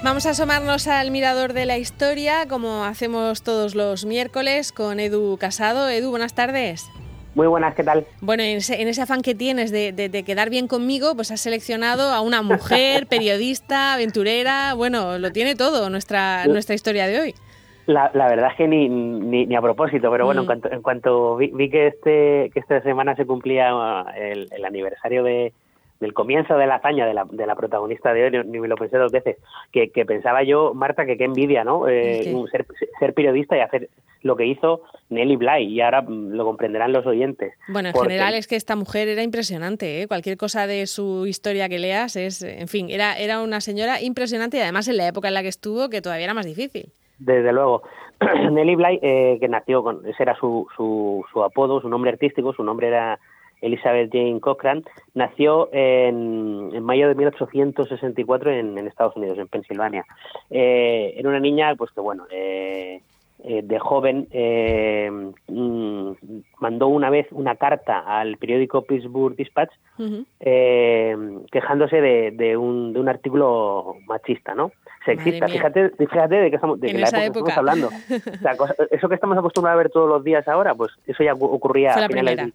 Vamos 0.00 0.26
a 0.26 0.30
asomarnos 0.30 0.86
al 0.86 1.10
mirador 1.10 1.54
de 1.54 1.66
la 1.66 1.76
historia, 1.76 2.46
como 2.48 2.84
hacemos 2.84 3.42
todos 3.42 3.74
los 3.74 4.06
miércoles 4.06 4.70
con 4.70 5.00
Edu 5.00 5.36
Casado. 5.38 5.88
Edu, 5.88 6.10
buenas 6.10 6.36
tardes. 6.36 6.88
Muy 7.34 7.48
buenas, 7.48 7.74
¿qué 7.74 7.82
tal? 7.82 8.06
Bueno, 8.20 8.44
en 8.44 8.58
ese, 8.58 9.02
afán 9.02 9.22
que 9.22 9.34
tienes 9.34 9.72
de, 9.72 10.22
quedar 10.24 10.50
bien 10.50 10.68
conmigo, 10.68 11.16
pues 11.16 11.32
has 11.32 11.40
seleccionado 11.40 12.12
a 12.12 12.20
una 12.20 12.42
mujer, 12.42 13.06
periodista, 13.10 13.94
aventurera, 13.94 14.74
bueno, 14.74 15.18
lo 15.18 15.32
tiene 15.32 15.56
todo 15.56 15.90
nuestra, 15.90 16.46
nuestra 16.46 16.76
historia 16.76 17.08
de 17.08 17.20
hoy. 17.20 17.34
La, 17.86 18.10
verdad 18.12 18.52
es 18.52 18.56
que 18.56 18.68
ni, 18.68 18.88
ni, 18.88 19.56
a 19.56 19.60
propósito, 19.60 20.12
pero 20.12 20.26
bueno, 20.26 20.42
en 20.42 20.44
mm. 20.44 20.46
cuanto, 20.46 20.72
en 20.72 20.82
cuanto 20.82 21.36
vi, 21.36 21.70
que, 21.70 21.88
este, 21.88 22.50
que 22.54 22.60
esta 22.60 22.80
semana 22.82 23.16
se 23.16 23.26
cumplía 23.26 23.70
el 24.16 24.64
aniversario 24.64 25.24
de, 25.24 25.52
del 26.00 26.14
comienzo 26.14 26.56
de 26.56 26.66
la 26.66 26.76
hazaña 26.76 27.06
de 27.06 27.14
la, 27.14 27.24
de 27.24 27.46
la 27.46 27.56
protagonista 27.56 28.12
de 28.12 28.24
hoy, 28.24 28.44
ni 28.46 28.60
me 28.60 28.68
lo 28.68 28.76
pensé 28.76 28.96
dos 28.98 29.10
veces, 29.10 29.36
que, 29.72 29.88
pensaba 30.06 30.42
yo, 30.42 30.72
Marta, 30.74 31.06
que 31.06 31.16
qué 31.16 31.24
envidia, 31.24 31.64
¿no? 31.64 31.88
Eh, 31.88 32.32
ser, 32.50 32.66
ser, 32.98 33.14
periodista 33.14 33.56
y 33.56 33.60
hacer 33.60 33.88
lo 34.22 34.36
que 34.36 34.46
hizo 34.46 34.82
Nelly 35.10 35.36
Bly, 35.36 35.64
y 35.64 35.80
ahora 35.80 36.02
mm, 36.02 36.32
lo 36.32 36.44
comprenderán 36.44 36.92
los 36.92 37.06
oyentes. 37.06 37.54
Bueno, 37.68 37.88
en 37.88 37.94
general 37.94 38.34
es 38.34 38.46
que 38.46 38.56
esta 38.56 38.76
mujer 38.76 39.08
era 39.08 39.22
impresionante, 39.22 40.02
¿eh? 40.02 40.08
Cualquier 40.08 40.36
cosa 40.36 40.66
de 40.66 40.86
su 40.86 41.26
historia 41.26 41.68
que 41.68 41.78
leas 41.78 42.16
es, 42.16 42.42
en 42.42 42.68
fin, 42.68 42.90
era, 42.90 43.16
era 43.18 43.42
una 43.42 43.60
señora 43.60 44.00
impresionante 44.00 44.58
y 44.58 44.60
además 44.60 44.88
en 44.88 44.96
la 44.96 45.08
época 45.08 45.28
en 45.28 45.34
la 45.34 45.42
que 45.42 45.48
estuvo, 45.48 45.88
que 45.88 46.00
todavía 46.00 46.24
era 46.24 46.34
más 46.34 46.46
difícil. 46.46 46.92
Desde 47.18 47.52
luego. 47.52 47.82
Nelly 48.50 48.74
Bly, 48.74 48.98
eh, 49.02 49.36
que 49.40 49.48
nació 49.48 49.82
con, 49.82 50.04
ese 50.06 50.22
era 50.22 50.34
su, 50.36 50.66
su, 50.76 51.24
su 51.32 51.42
apodo, 51.42 51.80
su 51.80 51.88
nombre 51.88 52.10
artístico, 52.10 52.52
su 52.52 52.64
nombre 52.64 52.88
era 52.88 53.18
Elizabeth 53.60 54.10
Jane 54.12 54.40
Cochran, 54.40 54.84
nació 55.14 55.68
en, 55.72 56.70
en 56.72 56.82
mayo 56.82 57.08
de 57.08 57.14
1864 57.14 58.50
en, 58.52 58.78
en, 58.78 58.86
Estados 58.86 59.16
Unidos, 59.16 59.38
en 59.38 59.48
Pensilvania. 59.48 60.04
Eh, 60.50 61.14
era 61.16 61.28
una 61.28 61.40
niña, 61.40 61.74
pues 61.76 61.90
que 61.92 62.00
bueno, 62.00 62.26
eh, 62.30 63.00
eh, 63.44 63.62
de 63.62 63.78
joven 63.78 64.26
eh, 64.32 65.08
mm, 65.46 66.10
mandó 66.60 66.88
una 66.88 67.08
vez 67.08 67.28
una 67.30 67.54
carta 67.54 68.00
al 68.00 68.36
periódico 68.36 68.82
Pittsburgh 68.82 69.36
Dispatch 69.36 69.70
eh, 70.40 71.16
quejándose 71.52 72.00
de, 72.00 72.32
de, 72.32 72.56
un, 72.56 72.92
de 72.92 73.00
un 73.00 73.08
artículo 73.08 73.94
machista, 74.06 74.54
¿no? 74.54 74.72
Sexista. 75.04 75.46
Fíjate, 75.46 75.90
fíjate 75.90 76.34
de, 76.34 76.50
que 76.50 76.56
estamos, 76.56 76.80
de 76.80 76.92
la 76.92 77.24
época, 77.24 77.50
estamos 77.50 77.56
hablando. 77.56 77.90
eso 78.90 79.08
que 79.08 79.14
estamos 79.14 79.38
acostumbrados 79.38 79.78
a 79.78 79.82
ver 79.82 79.90
todos 79.90 80.08
los 80.08 80.24
días 80.24 80.46
ahora, 80.48 80.74
pues 80.74 80.92
eso 81.06 81.22
ya 81.22 81.34
ocurría 81.34 81.92
a 81.92 82.08
finales 82.08 82.36
del 82.36 82.52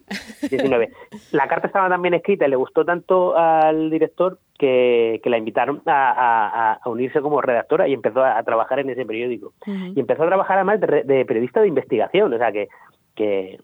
19. 0.50 0.92
La 1.32 1.48
carta 1.48 1.68
estaba 1.68 1.88
tan 1.88 2.02
bien 2.02 2.14
escrita 2.14 2.46
y 2.46 2.50
le 2.50 2.56
gustó 2.58 2.84
tanto 2.84 3.38
al 3.38 3.90
director 3.90 4.38
que, 4.58 5.22
la 5.26 5.38
invitaron 5.38 5.82
a, 5.86 6.80
unirse 6.86 7.22
como 7.22 7.42
redactora 7.42 7.88
y 7.88 7.94
empezó 7.94 8.24
a, 8.24 8.42
trabajar 8.44 8.80
en 8.80 8.90
ese 8.90 9.06
periódico. 9.06 9.54
Y 9.66 10.00
empezó 10.00 10.24
a 10.24 10.28
trabajar 10.28 10.58
además 10.58 10.80
de, 10.80 11.04
de, 11.04 11.26
periodista 11.26 11.62
de 11.62 11.68
investigación, 11.68 12.34
o 12.34 12.38
sea 12.38 12.52
que, 12.52 12.70
que 13.16 13.60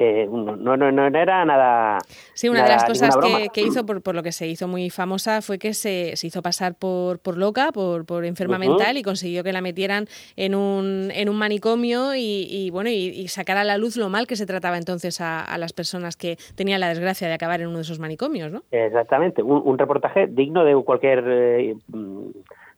que 0.00 0.26
no, 0.26 0.56
no, 0.56 0.90
no 0.90 1.06
era 1.08 1.44
nada. 1.44 1.98
Sí, 2.32 2.48
una 2.48 2.62
de 2.62 2.70
las 2.70 2.86
cosas 2.86 3.18
que, 3.52 3.60
hizo, 3.60 3.84
por, 3.84 4.00
por, 4.00 4.14
lo 4.14 4.22
que 4.22 4.32
se 4.32 4.48
hizo 4.48 4.66
muy 4.66 4.88
famosa, 4.88 5.42
fue 5.42 5.58
que 5.58 5.74
se, 5.74 6.16
se 6.16 6.26
hizo 6.26 6.40
pasar 6.40 6.74
por, 6.74 7.18
por 7.18 7.36
loca, 7.36 7.70
por, 7.70 8.06
por 8.06 8.24
enferma 8.24 8.56
mental 8.56 8.96
y 8.96 9.02
consiguió 9.02 9.44
que 9.44 9.52
la 9.52 9.60
metieran 9.60 10.06
en 10.36 10.54
un, 10.54 11.10
en 11.14 11.28
un 11.28 11.36
manicomio 11.36 12.14
y, 12.16 12.70
bueno, 12.70 12.88
y, 12.88 13.28
sacar 13.28 13.58
a 13.58 13.64
la 13.64 13.76
luz 13.76 13.98
lo 13.98 14.08
mal 14.08 14.26
que 14.26 14.36
se 14.36 14.46
trataba 14.46 14.78
entonces 14.78 15.20
a, 15.20 15.44
a, 15.44 15.58
las 15.58 15.74
personas 15.74 16.16
que 16.16 16.38
tenían 16.54 16.80
la 16.80 16.88
desgracia 16.88 17.28
de 17.28 17.34
acabar 17.34 17.60
en 17.60 17.66
uno 17.66 17.76
de 17.76 17.82
esos 17.82 17.98
manicomios, 17.98 18.50
¿no? 18.50 18.62
Exactamente, 18.70 19.42
un, 19.42 19.76
reportaje 19.76 20.28
digno 20.28 20.64
de 20.64 20.74
cualquier. 20.82 21.22
Eh, 21.26 21.76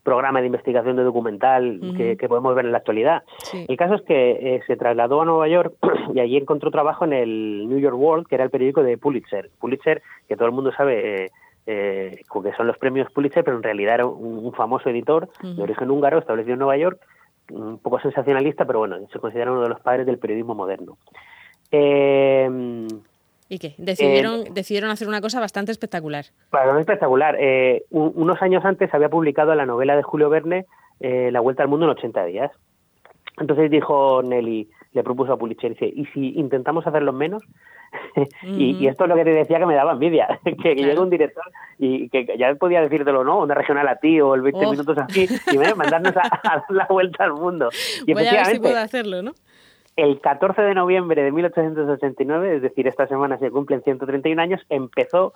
programa 0.02 0.40
de 0.40 0.46
investigación 0.46 0.96
de 0.96 1.04
documental 1.04 1.80
que, 1.96 2.16
podemos 2.28 2.54
ver 2.54 2.66
en 2.66 2.72
la 2.72 2.78
actualidad. 2.78 3.22
El 3.68 3.76
caso 3.76 3.94
es 3.94 4.02
que 4.02 4.30
eh, 4.56 4.60
se 4.66 4.76
trasladó 4.76 5.22
a 5.22 5.24
Nueva 5.24 5.48
York 5.48 5.74
y 6.14 6.20
allí 6.20 6.36
encontró 6.36 6.70
trabajo 6.70 7.04
en 7.04 7.12
el 7.12 7.68
New 7.68 7.78
York 7.78 7.96
World, 7.96 8.26
que 8.26 8.34
era 8.36 8.44
el 8.44 8.50
periódico 8.50 8.82
de 8.82 8.98
Pulitzer. 8.98 9.50
Pulitzer, 9.58 10.02
que 10.28 10.36
todo 10.36 10.46
el 10.46 10.52
mundo 10.52 10.72
sabe 10.72 11.24
eh, 11.24 11.30
eh 11.66 12.22
que 12.42 12.52
son 12.54 12.66
los 12.66 12.78
premios 12.78 13.10
Pulitzer, 13.12 13.44
pero 13.44 13.56
en 13.56 13.62
realidad 13.62 13.94
era 13.94 14.06
un, 14.06 14.52
famoso 14.52 14.90
editor 14.90 15.28
de 15.42 15.62
origen 15.62 15.90
húngaro 15.90 16.18
establecido 16.18 16.54
en 16.54 16.60
Nueva 16.60 16.76
York, 16.76 17.00
un 17.50 17.78
poco 17.78 18.00
sensacionalista, 18.00 18.64
pero 18.64 18.80
bueno, 18.80 18.98
se 19.12 19.18
considera 19.18 19.52
uno 19.52 19.62
de 19.62 19.68
los 19.68 19.80
padres 19.80 20.06
del 20.06 20.18
periodismo 20.18 20.54
moderno. 20.54 20.96
Eh, 21.70 22.88
¿Y 23.52 23.58
qué? 23.58 23.74
Decidieron, 23.76 24.46
eh, 24.46 24.50
decidieron 24.50 24.88
hacer 24.88 25.08
una 25.08 25.20
cosa 25.20 25.38
bastante 25.38 25.72
espectacular. 25.72 26.24
Bastante 26.50 26.80
espectacular. 26.80 27.36
Eh, 27.38 27.84
unos 27.90 28.40
años 28.40 28.64
antes 28.64 28.92
había 28.94 29.10
publicado 29.10 29.54
la 29.54 29.66
novela 29.66 29.94
de 29.94 30.02
Julio 30.02 30.30
Verne, 30.30 30.64
eh, 31.00 31.30
La 31.30 31.40
Vuelta 31.40 31.62
al 31.62 31.68
Mundo 31.68 31.84
en 31.84 31.90
80 31.90 32.24
días. 32.24 32.50
Entonces 33.38 33.70
dijo 33.70 34.22
Nelly, 34.22 34.70
le 34.92 35.02
propuso 35.02 35.32
a 35.32 35.38
Pulitzer, 35.38 35.70
dice, 35.70 35.86
¿y 35.86 36.04
si 36.06 36.38
intentamos 36.38 36.86
hacerlo 36.86 37.12
menos? 37.12 37.42
y, 38.42 38.86
esto 38.86 39.04
es 39.04 39.10
lo 39.10 39.16
que 39.16 39.24
te 39.24 39.30
decía 39.30 39.58
que 39.58 39.66
me 39.66 39.74
daba 39.74 39.92
envidia, 39.92 40.40
que, 40.62 40.74
llega 40.74 41.00
un 41.00 41.10
director 41.10 41.44
y 41.78 42.08
que 42.08 42.26
ya 42.38 42.54
podía 42.54 42.80
decírtelo, 42.80 43.24
¿no? 43.24 43.40
Una 43.40 43.54
regional 43.54 43.88
a 43.88 43.96
ti 43.96 44.20
o 44.20 44.34
el 44.34 44.42
20 44.42 44.70
minutos 44.70 44.96
así, 44.98 45.28
y 45.52 45.76
mandarnos 45.76 46.16
a, 46.16 46.40
dar 46.42 46.64
la 46.68 46.86
vuelta 46.88 47.24
al 47.24 47.34
mundo. 47.34 47.68
Y 48.06 48.14
Voy 48.14 48.26
a 48.26 48.32
ver 48.32 48.46
si 48.46 48.58
puedo 48.60 48.78
hacerlo, 48.78 49.22
¿no? 49.22 49.32
El 49.96 50.20
14 50.20 50.62
de 50.62 50.74
noviembre 50.74 51.22
de 51.22 51.32
1889, 51.32 52.56
es 52.56 52.62
decir, 52.62 52.88
esta 52.88 53.06
semana 53.06 53.38
se 53.38 53.50
cumplen 53.50 53.82
131 53.82 54.40
años, 54.40 54.60
empezó 54.70 55.34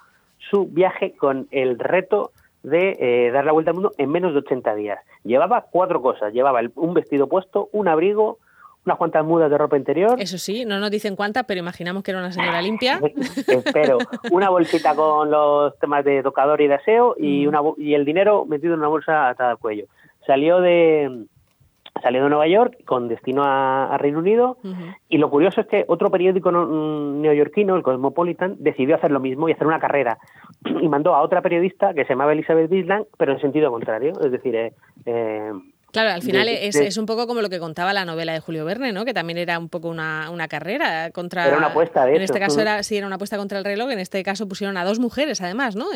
su 0.51 0.67
viaje 0.67 1.15
con 1.15 1.47
el 1.51 1.79
reto 1.79 2.33
de 2.63 2.97
eh, 2.99 3.31
dar 3.33 3.45
la 3.45 3.53
vuelta 3.53 3.71
al 3.71 3.75
mundo 3.75 3.93
en 3.99 4.11
menos 4.11 4.33
de 4.33 4.41
80 4.41 4.75
días. 4.75 4.99
Llevaba 5.25 5.67
cuatro 5.71 6.03
cosas. 6.03 6.33
Llevaba 6.33 6.61
un 6.75 6.95
vestido 6.95 7.29
puesto, 7.29 7.69
un 7.73 7.87
abrigo, 7.87 8.39
unas 8.87 8.99
cuantas 8.99 9.25
mudas 9.25 9.51
de 9.51 9.59
ropa 9.59 9.77
interior. 9.77 10.17
Eso 10.21 10.39
sí, 10.39 10.65
no 10.65 10.79
nos 10.79 10.91
dicen 10.91 11.17
cuántas, 11.17 11.45
pero 11.45 11.61
imaginamos 11.61 12.03
que 12.03 12.13
era 12.13 12.21
una 12.21 12.33
señora 12.33 12.63
limpia. 12.63 13.01
Espero. 13.47 13.99
Una 14.31 14.49
bolsita 14.49 14.95
con 14.95 15.31
los 15.31 15.77
temas 15.79 16.05
de 16.05 16.23
tocador 16.23 16.61
y 16.61 16.69
de 16.69 16.75
aseo 16.75 17.17
y, 17.19 17.45
mm. 17.45 17.49
una, 17.49 17.61
y 17.77 17.95
el 17.95 18.05
dinero 18.05 18.47
metido 18.47 18.75
en 18.75 18.81
una 18.81 18.89
bolsa 18.89 19.29
atada 19.29 19.51
al 19.51 19.59
cuello. 19.59 19.87
Salió 20.25 20.61
de, 20.61 21.27
salió 22.03 22.23
de 22.23 22.29
Nueva 22.29 22.47
York 22.47 22.79
con 22.85 23.09
destino 23.09 23.43
a, 23.45 23.97
Reino 23.99 24.19
Unido 24.19 24.59
y 25.09 25.19
lo 25.19 25.31
curioso 25.31 25.61
es 25.61 25.67
que 25.67 25.85
otro 25.89 26.11
periódico 26.11 26.51
mm, 26.53 27.21
neoyorquino, 27.23 27.77
el 27.77 27.83
Cosmopolitan, 27.83 28.57
decidió 28.59 28.97
hacer 28.97 29.11
lo 29.11 29.21
mismo 29.21 29.49
y 29.49 29.53
hacer 29.53 29.67
una 29.67 29.81
carrera 29.81 30.19
y 30.65 30.89
mandó 30.89 31.15
a 31.15 31.23
otra 31.23 31.43
periodista 31.43 31.95
que 31.95 32.05
se 32.05 32.11
llamaba 32.11 32.33
Elizabeth 32.33 32.71
Bisland, 32.71 33.07
pero 33.19 33.33
en 33.33 33.41
sentido 33.41 33.71
contrario, 33.71 34.13
es 34.25 34.31
decir, 34.31 34.55
eh, 34.55 34.73
eh, 35.07 35.53
Claro, 35.93 36.11
al 36.11 36.23
final 36.23 36.49
es, 36.49 36.77
es, 36.77 36.99
un 36.99 37.07
poco 37.07 37.27
como 37.27 37.41
lo 37.41 37.49
que 37.49 37.59
contaba 37.59 37.93
la 37.93 38.05
novela 38.05 38.33
de 38.33 38.41
Julio 38.41 38.65
Verne, 38.65 38.93
¿no? 38.93 39.05
Que 39.05 39.15
también 39.15 39.39
era 39.39 39.59
un 39.59 39.69
poco 39.69 39.89
una, 39.89 40.31
una 40.31 40.47
carrera 40.49 41.11
contra. 41.11 41.47
Era 41.47 41.57
una 41.57 41.69
apuesta, 41.69 42.05
de 42.05 42.17
En 42.17 42.23
este 42.23 42.39
caso 42.39 42.61
era, 42.61 42.83
sí, 42.83 42.97
era 42.97 43.07
una 43.07 43.17
apuesta 43.17 43.39
contra 43.39 43.59
el 43.59 43.65
reloj. 43.65 43.91
En 43.91 43.99
este 43.99 44.23
caso 44.23 44.49
pusieron 44.49 44.77
a 44.77 44.85
dos 44.85 44.99
mujeres, 44.99 45.41
además, 45.41 45.75
¿no? 45.77 45.87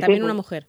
también 0.00 0.24
una 0.24 0.34
mujer. 0.34 0.66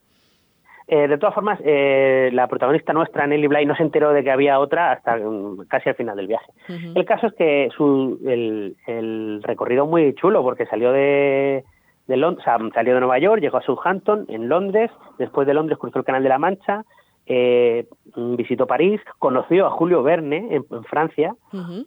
Eh, 0.91 1.07
de 1.07 1.19
todas 1.19 1.35
formas, 1.35 1.59
eh, 1.63 2.31
la 2.33 2.47
protagonista 2.47 2.93
nuestra, 2.93 3.27
Nelly 3.27 3.45
Bly, 3.45 3.65
no 3.67 3.75
se 3.75 3.83
enteró 3.83 4.11
de 4.11 4.23
que 4.23 4.31
había 4.31 4.59
otra 4.59 4.91
hasta 4.91 5.17
mm, 5.17 5.67
casi 5.67 5.89
al 5.89 5.95
final 5.95 6.17
del 6.17 6.25
viaje. 6.25 6.51
El 6.67 7.05
caso 7.05 7.27
es 7.27 7.33
que 7.33 7.69
su, 7.77 8.19
el, 8.25 8.75
el 8.87 9.43
recorrido 9.43 9.85
muy 9.85 10.15
chulo 10.15 10.41
porque 10.41 10.65
salió 10.65 10.91
de, 10.91 11.63
de 12.07 12.17
Londres, 12.17 12.43
salió 12.73 12.95
de 12.95 13.01
Nueva 13.01 13.19
York, 13.19 13.39
llegó 13.39 13.57
a 13.57 13.61
Southampton, 13.61 14.25
en 14.29 14.49
Londres, 14.49 14.89
después 15.19 15.45
de 15.45 15.53
Londres 15.53 15.77
cruzó 15.77 15.99
el 15.99 16.05
Canal 16.05 16.23
de 16.23 16.29
la 16.29 16.39
Mancha, 16.39 16.83
eh, 17.31 17.85
visitó 18.15 18.65
París, 18.65 18.99
conoció 19.19 19.67
a 19.67 19.69
Julio 19.69 20.01
Verne 20.01 20.47
en, 20.49 20.83
Francia, 20.85 21.35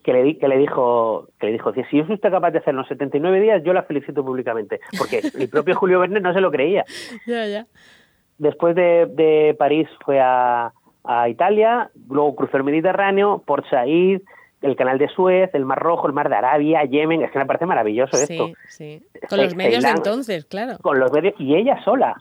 que, 0.04 0.12
le, 0.12 0.38
que 0.38 0.46
le 0.46 0.56
dijo, 0.56 1.26
que 1.40 1.46
le 1.46 1.52
dijo, 1.54 1.72
si 1.90 1.98
es 1.98 2.08
usted 2.08 2.30
capaz 2.30 2.52
de 2.52 2.58
hacerlo 2.58 2.82
en 2.82 2.88
79 2.88 3.40
días, 3.40 3.62
yo 3.64 3.72
la 3.72 3.82
felicito 3.82 4.24
públicamente, 4.24 4.80
porque 4.96 5.20
el 5.38 5.48
propio 5.48 5.74
Julio 5.74 5.98
Verne 5.98 6.20
no 6.20 6.32
se 6.32 6.40
lo 6.40 6.52
creía. 6.52 6.84
ya, 7.26 7.46
ya. 7.46 7.66
Después 8.38 8.76
de, 8.76 9.56
París 9.58 9.88
fue 10.04 10.20
a, 10.20 10.72
Italia, 11.28 11.90
luego 12.08 12.36
cruzó 12.36 12.58
el 12.58 12.64
Mediterráneo, 12.64 13.42
Port 13.44 13.66
Said, 13.68 14.22
el 14.60 14.76
canal 14.76 14.98
de 14.98 15.08
Suez, 15.08 15.50
el 15.54 15.64
Mar 15.64 15.80
Rojo, 15.80 16.06
el 16.06 16.12
Mar 16.12 16.28
de 16.28 16.36
Arabia, 16.36 16.84
Yemen, 16.84 17.22
es 17.22 17.32
que 17.32 17.40
me 17.40 17.46
parece 17.46 17.66
maravilloso 17.66 18.16
esto. 18.16 18.52
Sí, 18.68 19.02
con 19.28 19.42
los 19.42 19.56
medios 19.56 19.82
de 19.82 19.90
entonces, 19.90 20.44
claro. 20.44 20.78
Con 20.80 21.00
los 21.00 21.10
medios, 21.12 21.34
y 21.38 21.56
ella 21.56 21.82
sola. 21.82 22.14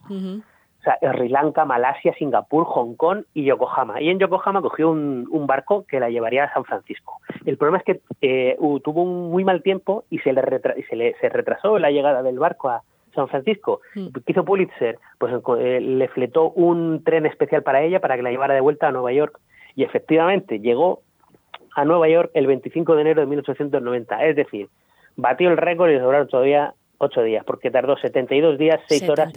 O 0.81 0.83
sea, 0.83 0.97
Sri 0.99 1.29
Lanka, 1.29 1.63
Malasia, 1.63 2.13
Singapur, 2.15 2.65
Hong 2.65 2.95
Kong 2.95 3.23
y 3.35 3.43
Yokohama. 3.43 4.01
Y 4.01 4.09
en 4.09 4.17
Yokohama 4.17 4.61
cogió 4.61 4.89
un, 4.89 5.45
barco 5.45 5.85
que 5.87 5.99
la 5.99 6.09
llevaría 6.09 6.45
a 6.45 6.53
San 6.53 6.65
Francisco. 6.65 7.19
El 7.45 7.57
problema 7.57 7.77
es 7.77 7.83
que 7.83 8.01
eh, 8.21 8.57
tuvo 8.83 9.03
un 9.03 9.29
muy 9.29 9.43
mal 9.43 9.61
tiempo 9.61 10.05
y 10.09 10.19
se 10.19 10.33
le, 10.33 10.41
se 10.89 10.95
le 10.95 11.15
se 11.19 11.29
retrasó 11.29 11.77
la 11.77 11.91
llegada 11.91 12.23
del 12.23 12.39
barco 12.39 12.69
a, 12.69 12.81
San 13.13 13.27
Francisco. 13.27 13.81
Mm. 13.95 14.07
¿Qué 14.25 14.31
hizo 14.31 14.45
Pulitzer? 14.45 14.97
Pues 15.17 15.33
eh, 15.59 15.81
le 15.81 16.07
fletó 16.09 16.51
un 16.51 17.03
tren 17.03 17.25
especial 17.25 17.63
para 17.63 17.81
ella 17.81 17.99
para 17.99 18.15
que 18.15 18.21
la 18.21 18.31
llevara 18.31 18.53
de 18.53 18.61
vuelta 18.61 18.87
a 18.87 18.91
Nueva 18.91 19.11
York. 19.11 19.39
Y 19.75 19.83
efectivamente 19.83 20.59
llegó 20.59 21.01
a 21.75 21.85
Nueva 21.85 22.07
York 22.09 22.31
el 22.33 22.47
25 22.47 22.95
de 22.95 23.01
enero 23.01 23.21
de 23.21 23.27
1890. 23.27 24.25
Es 24.25 24.35
decir, 24.35 24.69
batió 25.15 25.49
el 25.49 25.57
récord 25.57 25.89
y 25.89 25.93
le 25.93 25.99
sobraron 25.99 26.27
todavía 26.27 26.73
Ocho 27.03 27.23
días, 27.23 27.43
porque 27.43 27.71
tardó 27.71 27.97
72 27.97 28.59
días, 28.59 28.79
6 28.87 29.09
horas 29.09 29.33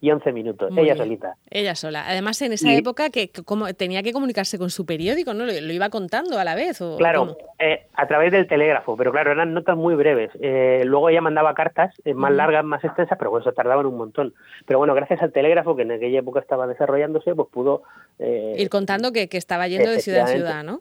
y 0.00 0.10
11 0.10 0.32
minutos, 0.32 0.72
ella 0.74 0.96
solita. 0.96 1.36
Ella 1.50 1.74
sola. 1.74 2.08
Además, 2.08 2.40
en 2.40 2.54
esa 2.54 2.72
época 2.72 3.10
que 3.10 3.28
como, 3.44 3.74
tenía 3.74 4.02
que 4.02 4.14
comunicarse 4.14 4.56
con 4.56 4.70
su 4.70 4.86
periódico, 4.86 5.34
¿no? 5.34 5.44
Lo, 5.44 5.52
iba 5.52 5.90
contando 5.90 6.38
a 6.38 6.44
la 6.44 6.54
vez. 6.54 6.80
¿o, 6.80 6.96
claro, 6.96 7.36
eh, 7.58 7.86
a 7.92 8.06
través 8.06 8.32
del 8.32 8.46
telégrafo, 8.46 8.96
pero 8.96 9.12
claro, 9.12 9.32
eran 9.32 9.52
notas 9.52 9.76
muy 9.76 9.94
breves. 9.94 10.30
Eh, 10.40 10.84
luego 10.86 11.10
ella 11.10 11.20
mandaba 11.20 11.52
cartas 11.52 11.94
eh, 12.06 12.14
más 12.14 12.32
largas, 12.32 12.64
más 12.64 12.82
extensas, 12.82 13.18
pero 13.18 13.28
bueno, 13.28 13.44
eso 13.44 13.52
tardaban 13.52 13.84
un 13.84 13.98
montón. 13.98 14.32
Pero 14.64 14.78
bueno, 14.78 14.94
gracias 14.94 15.20
al 15.20 15.32
telégrafo, 15.32 15.76
que 15.76 15.82
en 15.82 15.92
aquella 15.92 16.20
época 16.20 16.40
estaba 16.40 16.66
desarrollándose, 16.66 17.34
pues 17.34 17.48
pudo... 17.50 17.82
Ir 18.18 18.70
contando 18.70 19.12
que, 19.12 19.28
que 19.28 19.36
estaba 19.36 19.68
yendo 19.68 19.90
de 19.90 20.00
ciudad 20.00 20.30
en 20.30 20.36
ciudad, 20.38 20.64
¿no? 20.64 20.80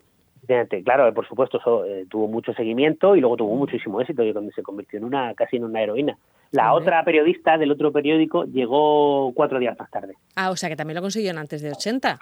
Claro, 0.84 1.13
por 1.13 1.28
supuesto, 1.28 1.57
eso, 1.57 1.86
eh, 1.86 2.06
tuvo 2.10 2.28
mucho 2.28 2.54
seguimiento 2.54 3.16
y 3.16 3.22
luego 3.22 3.38
tuvo 3.38 3.56
muchísimo 3.56 4.01
éxito 4.01 4.24
y 4.24 4.34
se 4.54 4.63
convirtió 4.63 5.00
en 5.00 5.06
una 5.06 5.34
casi 5.36 5.57
en 5.57 5.63
una 5.63 5.81
heroína. 5.81 6.18
La 6.51 6.74
otra 6.74 7.04
periodista 7.04 7.57
del 7.57 7.72
otro 7.72 7.92
periódico 7.92 8.44
llegó 8.44 9.31
cuatro 9.34 9.57
días 9.57 9.78
más 9.80 9.90
tarde. 9.90 10.13
Ah, 10.36 10.51
o 10.51 10.56
sea 10.56 10.69
que 10.69 10.75
también 10.75 10.95
lo 10.95 11.01
consiguieron 11.01 11.40
antes 11.40 11.63
de 11.63 11.72
80. 11.72 12.19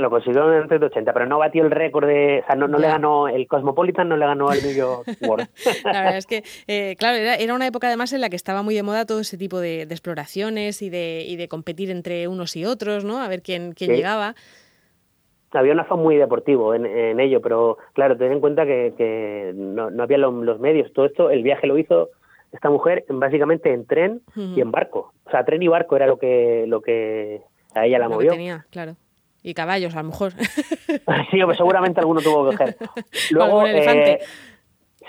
lo 0.00 0.10
consiguió 0.10 0.48
antes 0.48 0.80
de 0.80 0.86
80, 0.86 1.12
pero 1.12 1.26
no 1.26 1.38
batió 1.38 1.64
el 1.64 1.70
récord 1.70 2.08
de. 2.08 2.40
O 2.42 2.46
sea, 2.46 2.56
no, 2.56 2.66
no 2.66 2.78
le 2.78 2.88
ganó. 2.88 3.28
El 3.28 3.46
Cosmopolitan 3.46 4.08
no 4.08 4.16
le 4.16 4.26
ganó 4.26 4.48
al 4.48 4.60
New 4.62 4.74
York 4.74 5.06
World. 5.20 5.48
la 5.84 6.00
verdad 6.02 6.16
es 6.16 6.26
que, 6.26 6.42
eh, 6.66 6.96
claro, 6.98 7.18
era, 7.18 7.54
una 7.54 7.68
época 7.68 7.86
además 7.86 8.12
en 8.12 8.20
la 8.20 8.30
que 8.30 8.36
estaba 8.36 8.62
muy 8.62 8.74
de 8.74 8.82
moda 8.82 9.04
todo 9.04 9.20
ese 9.20 9.38
tipo 9.38 9.60
de, 9.60 9.82
exploraciones 9.82 10.82
y 10.82 10.90
de, 10.90 11.24
y 11.28 11.36
de 11.36 11.46
competir 11.46 11.92
entre 11.92 12.26
unos 12.26 12.56
y 12.56 12.64
otros, 12.64 13.04
¿no? 13.04 13.22
A 13.22 13.28
ver 13.28 13.42
quién, 13.42 13.74
quién 13.74 13.92
llegaba 13.92 14.34
había 15.52 15.72
un 15.72 15.80
afán 15.80 16.00
muy 16.00 16.16
deportivo 16.16 16.74
en, 16.74 17.20
ello, 17.20 17.40
pero 17.40 17.78
claro, 17.94 18.16
ten 18.16 18.32
en 18.32 18.40
cuenta 18.40 18.66
que, 18.66 19.52
no, 19.54 19.90
había 20.02 20.18
los 20.18 20.60
medios. 20.60 20.92
Todo 20.92 21.06
esto, 21.06 21.30
el 21.30 21.42
viaje 21.42 21.66
lo 21.66 21.78
hizo 21.78 22.10
esta 22.52 22.70
mujer 22.70 23.04
básicamente 23.08 23.72
en 23.72 23.86
tren 23.86 24.22
y 24.34 24.60
en 24.60 24.70
barco. 24.70 25.12
O 25.24 25.30
sea, 25.30 25.44
tren 25.44 25.62
y 25.62 25.68
barco 25.68 25.96
era 25.96 26.06
lo 26.06 26.18
que, 26.18 26.64
lo 26.66 26.80
que 26.80 27.42
a 27.74 27.86
ella 27.86 27.98
la 27.98 28.08
movió. 28.08 28.30
tenía, 28.30 28.66
claro. 28.70 28.96
Y 29.42 29.54
caballos, 29.54 29.94
a 29.94 30.02
lo 30.02 30.08
mejor. 30.08 30.32
sí, 31.30 31.40
pues 31.44 31.56
seguramente 31.56 32.00
alguno 32.00 32.20
tuvo 32.20 32.50
que 32.50 32.56
coger. 32.56 32.76
Luego, 33.30 33.66
eh, 33.66 34.20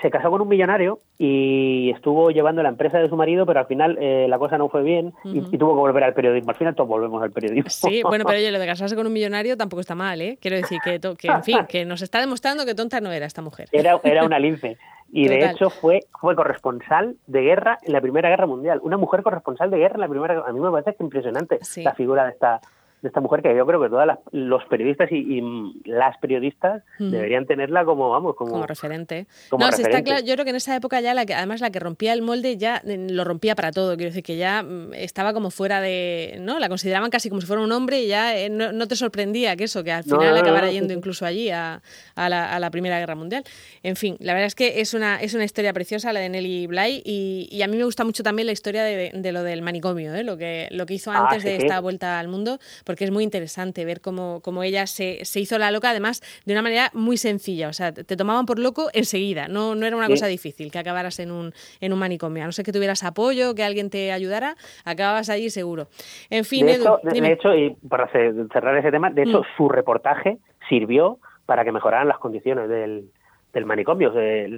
se 0.00 0.10
casó 0.10 0.30
con 0.30 0.40
un 0.40 0.48
millonario 0.48 1.00
y 1.18 1.90
estuvo 1.94 2.30
llevando 2.30 2.62
la 2.62 2.68
empresa 2.68 2.98
de 2.98 3.08
su 3.08 3.16
marido, 3.16 3.46
pero 3.46 3.60
al 3.60 3.66
final 3.66 3.98
eh, 4.00 4.26
la 4.28 4.38
cosa 4.38 4.58
no 4.58 4.68
fue 4.68 4.82
bien 4.82 5.12
y, 5.24 5.40
tuvo 5.58 5.74
que 5.74 5.80
volver 5.80 6.04
al 6.04 6.14
periodismo. 6.14 6.50
Al 6.50 6.56
final 6.56 6.74
todos 6.74 6.88
volvemos 6.88 7.22
al 7.22 7.30
periodismo. 7.30 7.70
Sí, 7.70 8.02
bueno, 8.02 8.24
pero 8.24 8.38
oye, 8.38 8.50
lo 8.50 8.58
de 8.58 8.66
casarse 8.70 8.96
con 8.96 9.06
un 9.06 9.12
millonario 9.12 9.56
tampoco 9.56 9.80
está 9.80 9.94
mal, 9.94 10.20
¿eh? 10.20 10.38
Quiero 10.40 10.56
decir 10.56 10.78
que, 10.82 11.00
que 11.00 11.28
en 11.28 11.44
fin, 11.44 11.58
que 11.68 11.84
nos 11.84 12.02
está 12.02 12.20
demostrando 12.20 12.64
que 12.64 12.74
tonta 12.74 13.00
no 13.00 13.12
era 13.12 13.26
esta 13.26 13.42
mujer. 13.42 13.68
Era, 13.72 14.00
era 14.04 14.24
una 14.24 14.38
lince. 14.38 14.78
Y 15.12 15.26
de 15.26 15.44
hecho 15.44 15.70
fue, 15.70 16.06
fue 16.20 16.36
corresponsal 16.36 17.16
de 17.26 17.42
guerra 17.42 17.78
en 17.82 17.92
la 17.92 18.00
Primera 18.00 18.28
Guerra 18.28 18.46
Mundial. 18.46 18.78
Una 18.84 18.96
mujer 18.96 19.24
corresponsal 19.24 19.68
de 19.68 19.78
guerra 19.78 19.96
en 19.96 20.02
la 20.02 20.08
Primera 20.08 20.34
Guerra. 20.34 20.48
A 20.48 20.52
mí 20.52 20.60
me 20.60 20.70
parece 20.70 20.94
que 20.94 21.02
impresionante 21.02 21.58
la 21.78 21.94
figura 21.94 22.24
de 22.26 22.30
esta, 22.30 22.60
de 23.02 23.08
esta 23.08 23.20
mujer 23.20 23.42
que 23.42 23.56
yo 23.56 23.66
creo 23.66 23.80
que 23.80 23.88
todos 23.88 24.06
los 24.32 24.64
periodistas 24.66 25.10
y, 25.10 25.40
las 25.84 26.18
periodistas 26.18 26.82
deberían 26.98 27.46
tenerla 27.46 27.84
como 27.84 28.10
vamos 28.10 28.36
como, 28.36 28.66
referente. 28.66 29.26
no 29.50 29.68
está 29.68 30.02
claro 30.02 30.24
yo 30.24 30.34
creo 30.34 30.44
que 30.44 30.50
en 30.50 30.56
esa 30.56 30.76
época 30.76 31.00
ya 31.00 31.14
la 31.14 31.24
que 31.24 31.34
además 31.34 31.60
la 31.60 31.70
que 31.70 31.80
rompía 31.80 32.12
el 32.12 32.22
molde 32.22 32.56
ya 32.56 32.82
eh, 32.84 33.06
lo 33.10 33.24
rompía 33.24 33.54
para 33.54 33.72
todo. 33.72 33.96
Quiero 33.96 34.10
decir 34.10 34.22
que 34.22 34.36
ya 34.36 34.62
mm, 34.62 34.94
estaba 34.94 35.32
como 35.32 35.50
fuera 35.50 35.80
de 35.80 36.38
no 36.40 36.58
la 36.58 36.68
consideraban 36.68 37.10
casi 37.10 37.28
como 37.28 37.40
si 37.40 37.46
fuera 37.46 37.62
un 37.62 37.72
hombre 37.72 38.02
y 38.02 38.08
ya 38.08 38.36
eh, 38.36 38.50
no, 38.50 38.86
te 38.86 38.96
sorprendía 38.96 39.56
que 39.56 39.64
eso 39.64 39.82
que 39.82 39.92
al 39.92 40.04
final 40.04 40.36
acabara 40.36 40.70
yendo 40.70 40.92
incluso 40.92 41.24
allí 41.24 41.50
a, 41.50 41.80
la, 42.16 42.70
primera 42.70 42.98
guerra 42.98 43.14
mundial. 43.14 43.44
En 43.82 43.96
fin 43.96 44.16
la 44.20 44.34
verdad 44.34 44.46
es 44.46 44.54
que 44.54 44.80
es 44.80 44.94
una 44.94 45.20
es 45.20 45.34
una 45.34 45.44
historia 45.44 45.72
preciosa 45.72 46.12
la 46.12 46.20
de 46.20 46.28
Nelly 46.28 46.66
Bly 46.66 47.02
y, 47.04 47.62
a 47.62 47.66
mí 47.66 47.76
me 47.76 47.84
gusta 47.84 48.04
mucho 48.04 48.22
también 48.22 48.46
la 48.46 48.52
historia 48.52 48.82
de, 48.84 49.32
lo 49.32 49.42
del 49.42 49.62
manicomio 49.62 50.14
¿eh? 50.14 50.24
lo 50.24 50.36
que 50.36 50.68
lo 50.70 50.86
que 50.86 50.94
hizo 50.94 51.10
ah, 51.10 51.28
antes 51.28 51.44
de 51.44 51.56
esta 51.56 51.78
vuelta 51.80 52.18
al 52.18 52.28
mundo 52.28 52.58
porque 52.90 53.04
es 53.04 53.12
muy 53.12 53.22
interesante 53.22 53.84
ver 53.84 54.00
cómo, 54.00 54.40
cómo 54.42 54.64
ella 54.64 54.88
se, 54.88 55.24
se, 55.24 55.38
hizo 55.38 55.58
la 55.58 55.70
loca, 55.70 55.90
además 55.90 56.22
de 56.44 56.54
una 56.54 56.62
manera 56.62 56.90
muy 56.92 57.16
sencilla. 57.16 57.68
O 57.68 57.72
sea, 57.72 57.92
te 57.92 58.16
tomaban 58.16 58.46
por 58.46 58.58
loco 58.58 58.88
enseguida, 58.92 59.46
no, 59.46 59.76
no 59.76 59.86
era 59.86 59.96
una 59.96 60.08
cosa 60.08 60.26
difícil 60.26 60.72
que 60.72 60.80
acabaras 60.80 61.20
en 61.20 61.30
un, 61.30 61.52
en 61.80 61.92
un 61.92 62.00
manicomio. 62.00 62.42
A 62.42 62.46
no 62.46 62.52
ser 62.52 62.64
que 62.64 62.72
tuvieras 62.72 63.04
apoyo, 63.04 63.54
que 63.54 63.62
alguien 63.62 63.90
te 63.90 64.10
ayudara, 64.10 64.56
acababas 64.84 65.30
allí 65.30 65.50
seguro. 65.50 65.86
En 66.30 66.44
fin, 66.44 66.66
de, 66.66 66.74
hecho, 66.74 66.98
de 67.04 67.32
hecho, 67.32 67.54
y 67.54 67.76
para 67.88 68.08
cerrar 68.08 68.76
ese 68.76 68.90
tema, 68.90 69.10
de 69.10 69.22
hecho, 69.22 69.42
mm. 69.42 69.56
su 69.56 69.68
reportaje 69.68 70.38
sirvió 70.68 71.18
para 71.46 71.64
que 71.64 71.70
mejoraran 71.70 72.08
las 72.08 72.18
condiciones 72.18 72.68
del, 72.68 73.04
del 73.52 73.66
manicomio. 73.66 74.12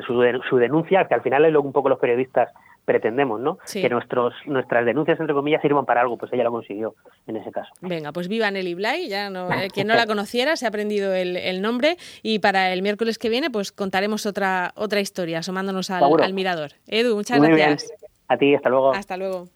Su, 0.06 0.40
su 0.48 0.56
denuncia, 0.56 1.04
que 1.06 1.14
al 1.14 1.20
final 1.20 1.44
es 1.44 1.52
lo 1.52 1.60
que 1.60 1.66
un 1.66 1.72
poco 1.74 1.90
los 1.90 1.98
periodistas 1.98 2.48
pretendemos, 2.84 3.40
¿no? 3.40 3.58
Que 3.72 3.88
nuestros, 3.88 4.34
nuestras 4.46 4.84
denuncias, 4.84 5.18
entre 5.20 5.34
comillas, 5.34 5.62
sirvan 5.62 5.86
para 5.86 6.00
algo, 6.00 6.16
pues 6.16 6.32
ella 6.32 6.44
lo 6.44 6.50
consiguió 6.50 6.94
en 7.26 7.36
ese 7.36 7.50
caso. 7.52 7.72
Venga, 7.80 8.12
pues 8.12 8.28
viva 8.28 8.50
Nelly 8.50 8.74
Bly, 8.74 9.08
ya 9.08 9.30
no, 9.30 9.52
eh, 9.52 9.68
quien 9.72 9.86
no 9.86 9.94
la 9.94 10.06
conociera 10.06 10.56
se 10.56 10.66
ha 10.66 10.68
aprendido 10.68 11.14
el, 11.14 11.62
nombre 11.62 11.96
y 12.22 12.40
para 12.40 12.72
el 12.72 12.82
miércoles 12.82 13.18
que 13.18 13.28
viene 13.28 13.50
pues 13.50 13.70
contaremos 13.70 14.26
otra, 14.26 14.72
otra 14.74 15.00
historia 15.00 15.38
asomándonos 15.38 15.90
al, 15.90 16.02
al 16.20 16.34
mirador. 16.34 16.72
Edu, 16.86 17.14
muchas 17.14 17.40
gracias. 17.40 17.92
A 18.28 18.36
ti, 18.36 18.54
hasta 18.54 18.68
luego. 18.68 18.92
Hasta 18.92 19.16
luego. 19.16 19.48